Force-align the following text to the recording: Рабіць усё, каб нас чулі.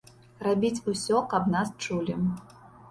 Рабіць 0.47 0.81
усё, 0.93 1.21
каб 1.35 1.43
нас 1.59 1.77
чулі. 1.85 2.21